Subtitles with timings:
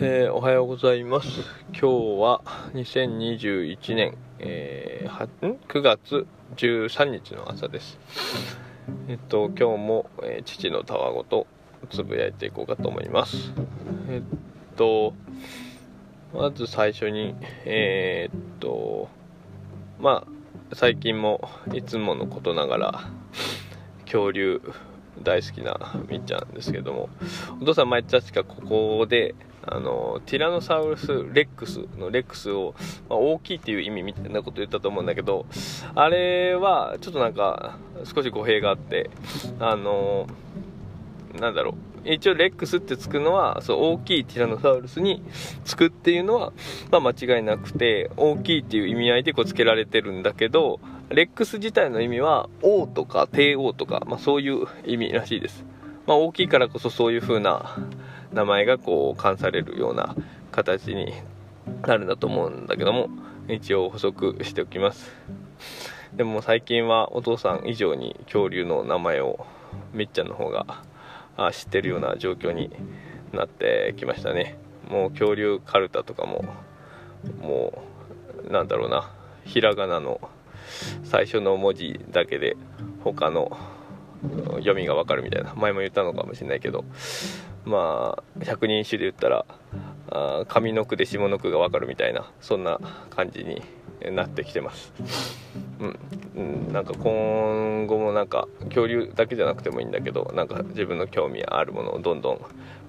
[0.00, 1.28] えー、おはようございます。
[1.72, 1.86] 今日
[2.20, 2.42] は
[2.72, 6.24] 2021年、えー、9月
[6.54, 7.98] 13日の朝です。
[9.08, 11.48] えっと今日も、えー、父のたわごと
[11.90, 13.52] つぶやいていこうかと思います。
[14.08, 15.14] えっと
[16.32, 19.08] まず最初にえー、っと
[19.98, 20.24] ま
[20.70, 23.00] あ最近もいつものことながら
[24.04, 24.62] 恐竜
[25.24, 27.08] 大好きなみっちゃんですけども
[27.60, 29.34] お父さん前確かここで
[29.70, 32.74] あのティラノサウルスレックスのレックスを、
[33.08, 35.46] まあ、大きいっていう意味みたいなこと言ったと思うんだけど
[35.94, 39.10] あれはちょっとなんか少し語弊があって
[39.58, 40.26] あの
[41.38, 41.74] なんだろう。
[42.04, 45.22] 一応レックスってつくのはそう大きいティラノサウルスに
[45.64, 46.52] つくっていうのは、
[46.90, 50.80] まあ、間違いなくて大きいっていう意味合いでこうつけられてるんだけど
[51.10, 55.64] レックス自体の意味は王とか帝王とか、まあ、そういう意味らしいです、
[56.08, 57.76] まあ、大きいからこそそういう風な
[58.32, 60.16] 名前がこう冠されるような
[60.50, 61.12] 形に
[61.82, 63.10] なるんだと思うんだけども
[63.46, 65.12] 一応補足しておきます。
[66.14, 69.44] でも最近はお父さん以上に恐竜の名前を
[69.92, 70.82] みっちゃんの方が
[71.52, 72.70] 知ってるような状況に
[73.34, 74.56] なってきましたね。
[74.88, 76.42] もう恐竜カルタとかも
[77.42, 77.82] も
[78.48, 79.12] うなんだろうな。
[79.44, 80.22] ひらがなの
[81.04, 82.56] 最初の文字だけで
[83.04, 83.58] 他の
[84.56, 85.54] 読みがわかるみたいな。
[85.54, 86.84] 前も言ったのかもしれないけど。
[87.68, 89.44] まあ百人一首で言ったら
[90.10, 92.80] あ上の句で下の句がわかるみたいなそんな
[93.10, 93.62] 感じに
[94.14, 94.92] なってきてます。
[96.34, 102.40] うん、なんか今後もなんか恐竜だけじゃなくてもいいんだけどなんか自分の興味あるものをどんどん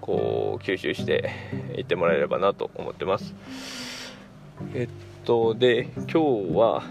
[0.00, 1.30] こう吸収して
[1.76, 3.34] いってもらえればなと思ってます。
[4.74, 6.18] えっとで今日
[6.54, 6.82] は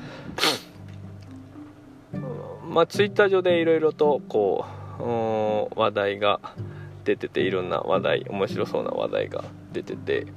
[2.76, 4.66] まあツイッター上でいろいろとこ
[5.00, 6.42] う話題が
[7.06, 10.28] 出てていろんな話題面白そうな話題が出てて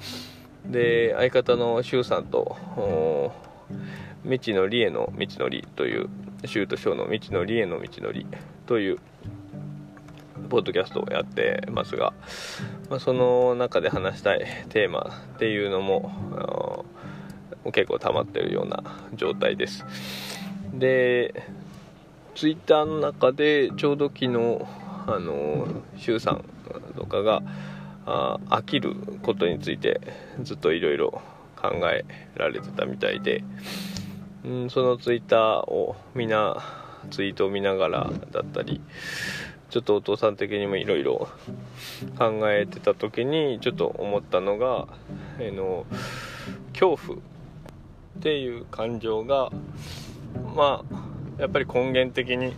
[0.65, 3.33] で相方の周さんと
[4.23, 6.09] 未知のりへの道のりという
[6.45, 8.25] シュートショーの未知のりへの道のり
[8.67, 8.99] という
[10.49, 12.13] ポッドキャストをやってますが、
[12.89, 16.85] まあ、その中で話したいテーマっていうのも
[17.73, 18.85] 結構溜まってるような
[19.15, 19.85] 状態です。
[20.73, 21.35] で
[22.39, 24.29] ツイッターの中でちょうど昨日
[25.09, 25.67] あの
[25.97, 26.45] 周さん
[26.97, 27.43] とかが
[28.07, 28.95] あ飽きる
[29.25, 30.01] ことについて
[30.45, 31.21] ずっといろいろ
[31.57, 32.05] 考え
[32.37, 33.43] られてたみたいで、
[34.45, 36.63] うん、そのツイッターをみんな
[37.11, 38.81] ツイートを見ながらだったり
[39.71, 41.29] ちょっとお父さん的にもいろいろ
[42.17, 44.87] 考えてた時にちょっと思ったのが、
[45.41, 45.87] えの
[46.73, 47.21] 恐怖っ
[48.23, 49.51] ていう感情が
[50.55, 51.08] まあ
[51.39, 52.53] やっぱり根源的に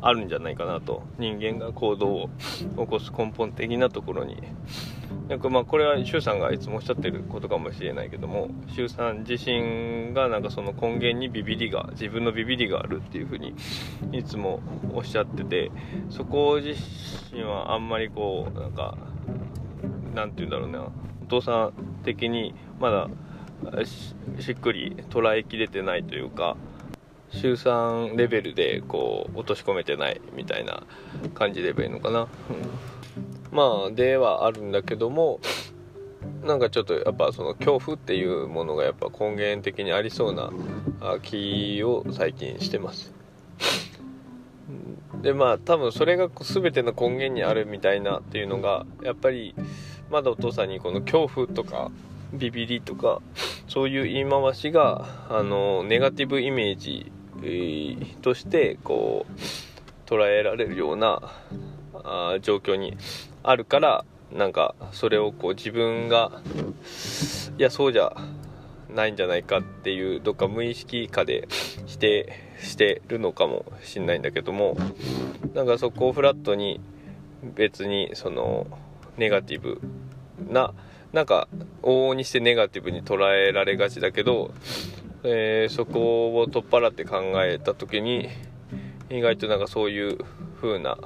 [0.00, 1.02] あるんじゃないかなと。
[1.18, 2.30] 人間が行動を
[2.76, 4.42] 起こす根本的なところに。
[5.28, 13.54] なんかまあこれは周さんがいつもおっしゃってることかもしれないけども周さん自身がなんかその根源にビビりが自分のビビりがあるっていうふうに
[14.12, 14.60] いつも
[14.94, 15.70] おっしゃってて
[16.08, 16.74] そこ自
[17.30, 18.96] 身はあんまりこうなんか
[20.14, 20.88] なんて言うんだろうな。
[21.22, 21.72] お父さん
[22.04, 23.08] 的にまだ
[24.38, 26.56] しっくり捉えきれてないというか
[27.30, 30.82] 週3レベルでこう落とし込めてないみたいな
[31.34, 32.28] 感じで言えばいいのかな、うん、
[33.56, 35.40] まあではあるんだけども
[36.44, 40.50] なんかちょっとやっぱその恐怖っていうものがやっぱ根源的にありそうな
[41.22, 43.12] 気を最近してます。
[45.22, 49.54] でまあ多分それが全ての根源にあるみたいなっていうのがやっぱり
[50.10, 51.90] まだお父さんにこの恐怖とか
[52.32, 53.20] ビビりとか
[53.66, 57.10] そういう言い回しがあのネガティブイメージ
[58.22, 61.20] としてこう捉えられるような
[61.94, 62.96] あ状況に
[63.42, 66.42] あるからなんかそれをこう自分が
[67.58, 68.12] いやそうじゃ
[68.94, 71.48] ないんじゃないかっていうどっか無意識化で
[71.86, 74.76] 否定してるのかもしんないんだけども
[75.54, 76.80] なんかそこをフラットに
[77.42, 78.66] 別にその
[79.16, 79.80] ネガティブ
[80.50, 80.72] な
[81.12, 81.48] なんか
[81.82, 84.52] 往々にしてネガティブに捉えられがちだけど
[85.24, 88.28] えー、そこを取っ払って考えた時に
[89.10, 90.18] 意外となんかそういう
[90.60, 90.98] 風な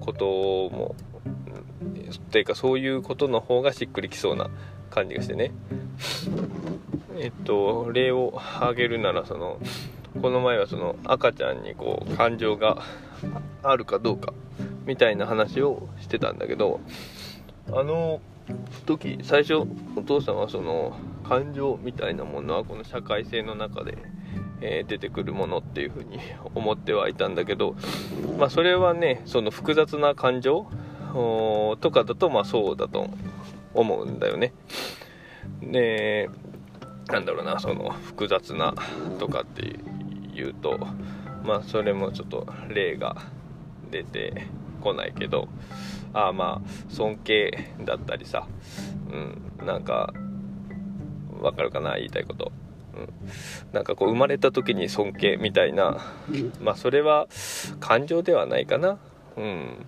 [0.00, 0.94] ことも
[2.10, 4.50] っていうかそういうことの方がしっくりきそうな
[4.90, 5.52] 感じがしてね。
[7.18, 9.58] えっと例を挙げるならその
[10.22, 12.82] この前はその赤ちゃんにこう感情が
[13.62, 14.32] あるかどうか
[14.86, 16.80] みたいな話をしてたんだけど
[17.72, 18.20] あの
[18.86, 19.66] 時最初
[19.96, 20.96] お父さんはその
[21.28, 23.98] 感情みたいなものはこの社会性の中で、
[24.62, 26.18] えー、出てくるものっていうふうに
[26.54, 27.76] 思ってはいたんだけど、
[28.38, 30.66] まあ、それはねその複雑な感情
[31.80, 33.10] とかだとまあそうだと
[33.74, 34.52] 思うんだよね。
[35.62, 36.30] で
[37.08, 38.74] なんだろうなその複雑な
[39.18, 39.80] とかって
[40.34, 40.78] いうと
[41.44, 43.16] まあそれもちょっと例が
[43.90, 44.46] 出て
[44.80, 45.48] こないけど
[46.12, 48.46] あまあ尊敬だったりさ
[49.10, 50.12] うんなんか
[51.40, 52.52] わかるかな言いたいこと、
[52.94, 53.08] うん、
[53.72, 55.98] なんかこう生まれた時に尊敬みたいな。
[56.60, 57.28] まあそれは
[57.80, 58.98] 感情ではないかな。
[59.36, 59.86] うん。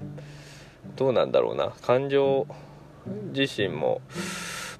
[0.96, 1.72] どうなんだろうな。
[1.82, 2.46] 感情
[3.32, 4.00] 自身も、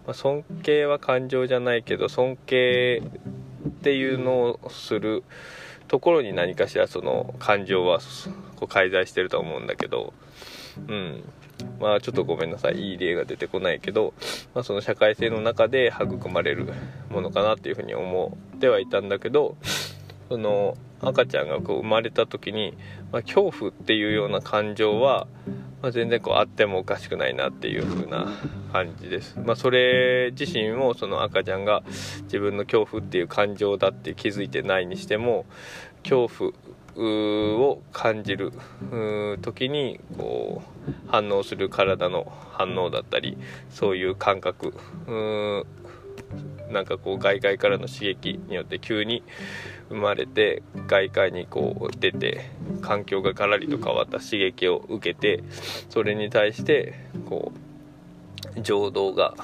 [0.07, 3.03] まあ、尊敬は感情じゃないけど尊敬
[3.69, 5.25] っていうのをする
[5.89, 7.99] ところに何かしらその感情は
[8.57, 10.13] こう介在してると思うんだけど。
[10.89, 11.25] うん
[11.81, 12.81] まあちょっとごめんなさい。
[12.81, 14.15] いい例が出てこないけど、
[14.55, 16.73] まあ、その社会性の中で育まれる
[17.11, 19.57] ものかなっていうふうに思ってはいたんだけど
[20.29, 22.77] その赤ちゃんがこう生まれた時に、
[23.11, 25.27] まあ、恐怖っていうような感情は、
[25.83, 28.29] まあ、全然こうあってもおかしくないなっていう風な
[28.73, 31.83] 感じです、まあ、それ自身もその赤ちゃんが
[32.25, 35.47] 自分の恐怖っていう感情だって気づいてないにしても
[36.03, 36.53] 恐怖
[36.97, 38.53] を感じる
[39.43, 43.37] 時にこう反応する体の反応だったり
[43.71, 44.75] そういう感覚
[46.71, 49.23] なんかこう外界からの刺激によって急に
[49.89, 52.51] 生まれて外界にこう出て
[52.81, 55.43] 環境がガラリと変わった刺激を受けて
[55.89, 56.95] それに対して
[57.29, 57.53] こ
[58.57, 59.35] う情動が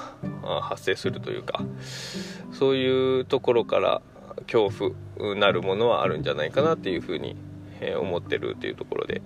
[0.61, 1.61] 発生するというか
[2.53, 4.01] そういうところから
[4.51, 7.35] 恐怖なるものはあるんじゃないかなっていうふうに
[7.99, 9.21] 思ってるっていうところで。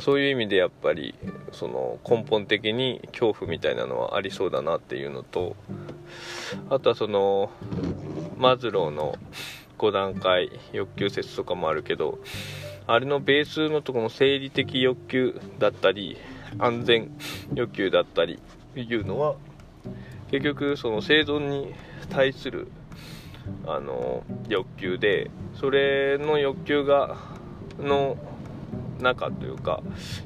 [0.00, 1.14] そういう意味でやっぱり
[1.52, 5.56] その根本的に恐怖みたいなのはありそうだなっていうのと
[6.68, 7.50] あとはその
[8.36, 9.16] マズローの
[9.78, 12.18] 5段階欲求説とかもあるけど
[12.86, 16.18] あれのベースのとこの生理的欲求だったり
[16.58, 17.10] 安全
[17.54, 18.40] 欲求だったり
[18.76, 19.36] いうのは
[20.30, 21.74] 結局その生存に
[22.10, 22.68] 対する
[23.66, 27.16] あの欲求でそれの欲求が
[27.78, 28.16] の
[29.00, 29.82] 中というか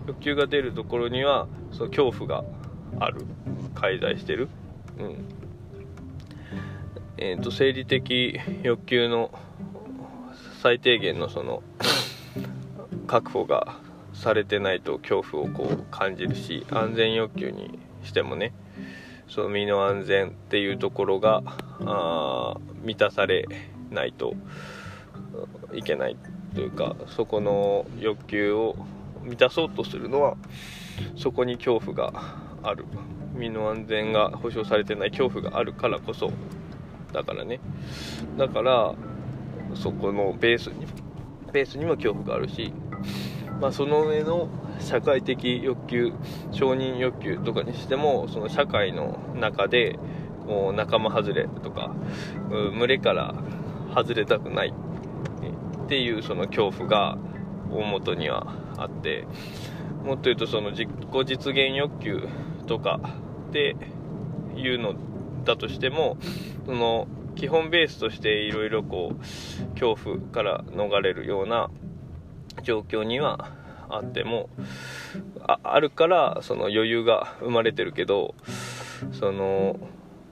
[0.07, 2.45] 欲求が出るところにはその恐怖が
[3.01, 3.27] ある。
[3.83, 4.49] 介在してる、
[4.99, 5.25] うん。
[7.19, 9.31] えーと、生理的欲求の
[10.63, 11.63] 最低限のその
[13.09, 13.77] 確保が
[14.15, 18.53] されてないと恐怖をこう感じるし安全欲求にしてもね
[19.35, 21.43] その身の安全っていうところが
[21.87, 23.49] あ満たされ
[23.91, 24.35] ないと
[25.73, 26.19] いけない
[26.55, 28.77] というかそこの欲求を
[29.23, 30.37] 満たそうとするのは
[31.17, 32.13] そこに恐怖が
[32.63, 32.85] ある。
[33.35, 36.31] 身の安全が保障されてない恐怖があるからこそ
[37.15, 37.61] だからね。
[38.37, 38.95] だから
[39.75, 40.87] そこのベースに
[41.51, 42.75] ベースにも恐怖があるし、
[43.59, 46.13] まあ、その上の社会的欲求
[46.51, 49.99] 承認欲求とかにしてもその社会の中で
[50.47, 51.95] こう仲間外れとか
[52.51, 53.35] 群れから
[53.95, 54.73] 外れたくない
[55.85, 57.19] っていうその恐怖が
[57.71, 59.27] 大元にはあって
[60.05, 60.89] もっと言うとその自己
[61.27, 62.29] 実現欲求
[62.67, 63.01] とか
[63.51, 63.77] って
[64.57, 64.95] いうの
[65.45, 66.17] だとしても
[66.67, 71.71] その基本ベースとしていろいろこう恐怖から逃れるような
[72.63, 73.51] 状況には
[73.93, 74.49] あっても
[75.41, 78.35] ああるからその余裕が生まれてるけど
[79.13, 79.77] その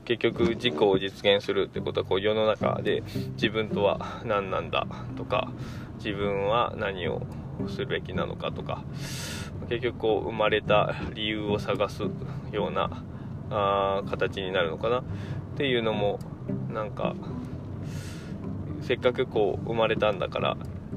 [0.05, 3.03] 結局自己を実現するってことはこう世の中で
[3.35, 4.87] 自分とは何なんだ
[5.17, 5.53] とか
[5.97, 7.23] 自分は何を
[7.69, 8.83] するべきなのかとか
[9.69, 12.03] 結局こう生まれた理由を探す
[12.53, 13.05] ような
[13.51, 15.03] あ形になるのかなっ
[15.57, 16.19] ていうのも
[16.73, 17.15] なんか
[18.83, 20.57] せっかくこう生まれたんだから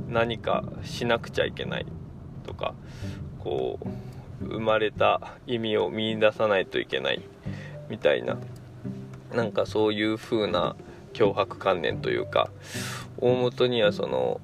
[0.09, 1.85] 何かしなくちゃいけない。
[2.43, 2.73] とか
[3.39, 3.79] こ
[4.41, 7.21] う生まれた意味を見いださないといけない
[7.89, 8.37] みたいな
[9.33, 10.75] なんかそういう風な
[11.13, 12.49] 脅迫観念というか
[13.17, 14.41] 大元にはその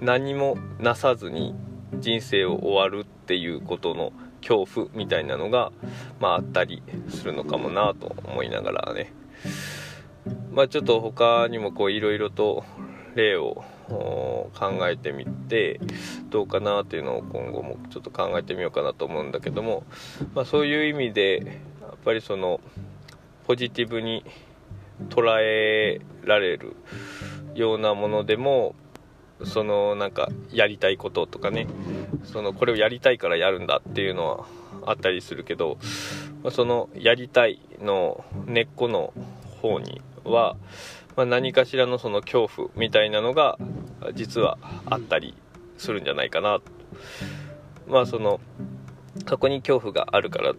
[0.00, 1.54] 何もなさずに
[1.98, 5.70] 人生を終わるっていうことの恐怖みたいなのが、
[6.20, 9.12] まあ、あったりするのかもなと思いながらね。
[10.52, 12.64] まあちょっと他にもこういろいろと
[13.14, 13.64] 例を
[13.98, 15.80] 考えてみて
[16.30, 19.84] どうかなっていうのを今後もちょっと考えてみようかなと思うんだけども、
[20.34, 22.60] まあ、そういう意味でやっぱりその
[23.46, 24.24] ポジティブに
[25.08, 26.76] 捉えられる
[27.54, 28.74] ようなものでも
[29.44, 31.66] そのなんかやりたいこととかね
[32.24, 34.46] そのこれをやりたいからやるんだっていうのは
[34.86, 35.78] あったりするけど
[36.42, 39.12] まあそのやりたいの根っこの
[39.60, 40.56] 方には、
[41.16, 43.58] まあ、何かしらのその恐怖みたいなのが
[44.14, 45.34] 実はあったり
[45.78, 46.60] するんじゃないかな。
[47.88, 48.40] まあその
[49.28, 50.54] そこに恐怖があるから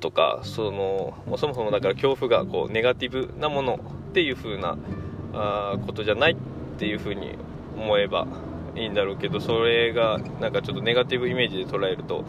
[0.00, 4.78] とかそのそもそもだから恐怖がこうネガティブなものっていう風な
[5.32, 6.36] あことじゃないっ
[6.78, 7.36] ていう風に
[7.76, 8.26] 思えば
[8.74, 12.24] いいんだろうけどそれがなんかちょっとネガティブイメージで捉えると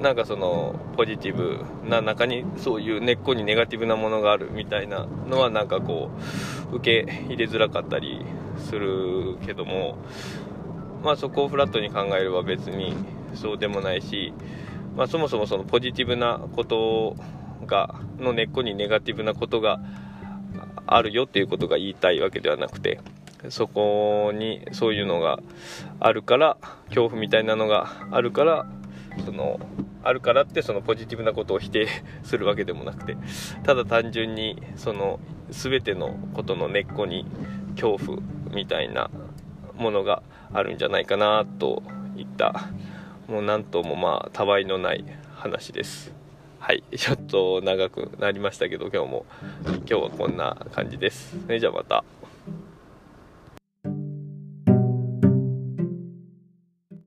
[0.00, 6.10] なんかそのポジティブな中にそういう根っこにネガティブなものがあるみたいなのはなんかこ
[6.72, 8.24] う受け入れづらかったり
[8.58, 9.98] するけども
[11.02, 12.94] まあそこをフラットに考えれば別に
[13.34, 14.32] そうでもないし、
[14.96, 17.16] まあ、そもそもそのポジティブなこと
[17.66, 19.80] がの根っこにネガティブなことが
[20.86, 23.00] あるよっていうことが言いたいわけではなくて
[23.48, 25.40] そこにそういうのが
[26.00, 26.56] あるから
[26.88, 28.66] 恐怖みたいなのがあるから
[29.24, 29.60] その
[30.02, 31.88] あるからってそのポジティブなことを否定
[32.22, 33.16] するわけでもなくて
[33.62, 35.20] ただ単純にその
[35.50, 37.26] 全てのことの根っこに
[37.74, 38.18] 恐怖
[38.54, 39.10] みたいな
[39.76, 41.82] ものがあるんじゃないかなと
[42.16, 42.68] いった
[43.28, 46.12] もう何ともまあたわいのない話です。
[46.58, 46.82] はい。
[46.96, 49.26] ちょっと長くなりましたけど今日も
[49.64, 51.38] 今日はこんな感じです。
[51.44, 52.04] それじゃあまた。